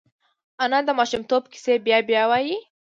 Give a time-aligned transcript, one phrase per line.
[0.63, 2.57] انا د ماشومتوب کیسې بیا بیا وايي